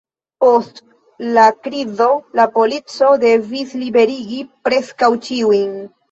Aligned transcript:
Post 0.43 0.79
la 1.33 1.41
krizo, 1.65 2.07
la 2.39 2.45
polico 2.55 3.09
devis 3.25 3.75
liberigi 3.81 4.39
preskaŭ 4.71 5.11
ĉiujn. 5.29 5.69